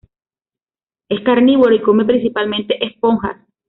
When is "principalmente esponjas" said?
2.05-3.37